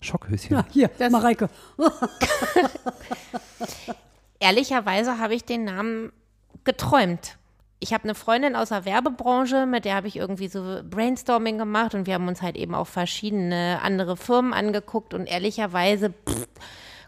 [0.00, 0.56] Schockhöschen.
[0.56, 1.48] Ja, hier, Das- Mareike.
[4.38, 6.12] Ehrlicherweise habe ich den Namen
[6.64, 7.38] geträumt.
[7.78, 11.94] Ich habe eine Freundin aus der Werbebranche, mit der habe ich irgendwie so Brainstorming gemacht
[11.94, 16.46] und wir haben uns halt eben auch verschiedene andere Firmen angeguckt und ehrlicherweise pff,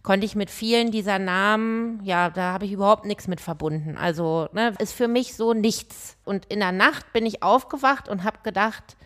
[0.03, 3.97] konnte ich mit vielen dieser Namen, ja, da habe ich überhaupt nichts mit verbunden.
[3.97, 6.17] Also ne, ist für mich so nichts.
[6.25, 8.97] Und in der Nacht bin ich aufgewacht und habe gedacht,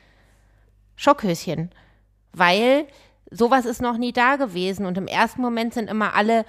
[0.96, 1.70] Schockhöschen,
[2.32, 2.86] weil
[3.30, 6.44] sowas ist noch nie da gewesen und im ersten Moment sind immer alle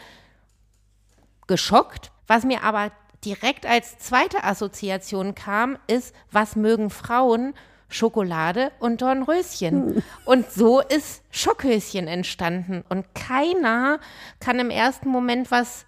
[1.48, 2.12] geschockt.
[2.28, 2.92] Was mir aber
[3.26, 7.54] direkt als zweite Assoziation kam, ist, was mögen Frauen?
[7.90, 10.04] Schokolade und Dornröschen.
[10.26, 12.84] Und so ist Schockhöschen entstanden.
[12.90, 14.00] Und keiner
[14.40, 15.86] kann im ersten Moment was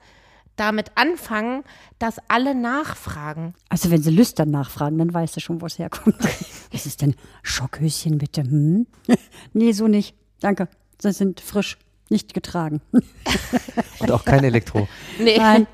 [0.56, 1.64] damit anfangen,
[2.00, 3.54] dass alle nachfragen.
[3.70, 6.16] Also wenn sie lüstern nachfragen, dann weißt du schon, wo es herkommt.
[6.72, 8.44] Was ist denn Schockhöschen bitte?
[8.44, 8.88] Hm?
[9.54, 10.16] nee, so nicht.
[10.40, 10.68] Danke.
[11.00, 11.78] Sie sind frisch,
[12.10, 12.82] nicht getragen.
[14.00, 14.88] Und auch kein Elektro.
[15.20, 15.38] Nee.
[15.38, 15.68] Nein.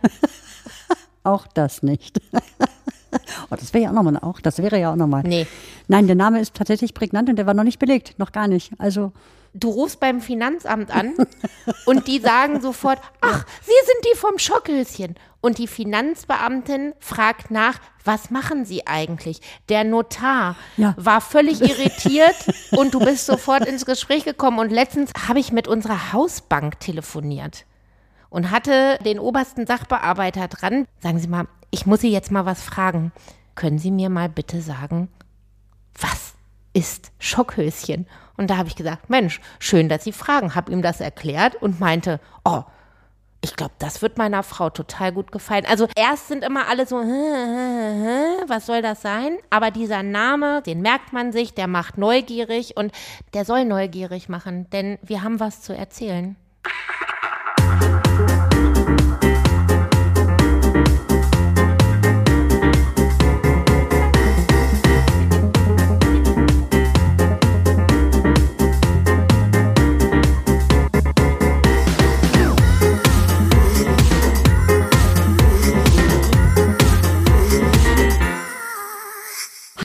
[1.23, 2.19] auch das nicht.
[2.33, 5.23] oh, das wäre ja auch nochmal, auch das wäre ja auch nochmal.
[5.23, 5.45] Nee.
[5.87, 8.71] Nein, der Name ist tatsächlich prägnant und der war noch nicht belegt, noch gar nicht.
[8.79, 9.11] Also
[9.53, 11.13] Du rufst beim Finanzamt an
[11.85, 15.15] und die sagen sofort, ach, Sie sind die vom Schockhöschen.
[15.43, 19.41] Und die Finanzbeamtin fragt nach, was machen Sie eigentlich?
[19.69, 20.93] Der Notar Ja.
[20.97, 22.35] war völlig irritiert
[22.71, 24.59] und du bist sofort ins Gespräch gekommen.
[24.59, 27.65] Und letztens habe ich mit unserer Hausbank telefoniert
[28.29, 30.85] und hatte den obersten Sachbearbeiter dran.
[30.99, 33.11] Sagen Sie mal, ich muss Sie jetzt mal was fragen.
[33.55, 35.09] Können Sie mir mal bitte sagen,
[35.99, 36.30] was
[36.73, 38.07] ist Schockhöschen?
[38.37, 40.55] Und da habe ich gesagt, Mensch, schön, dass Sie fragen.
[40.55, 42.63] Habe ihm das erklärt und meinte, oh,
[43.43, 45.65] ich glaube, das wird meiner Frau total gut gefallen.
[45.67, 49.37] Also erst sind immer alle so, hä, hä, hä, was soll das sein?
[49.49, 52.91] Aber dieser Name, den merkt man sich, der macht neugierig und
[53.33, 56.35] der soll neugierig machen, denn wir haben was zu erzählen.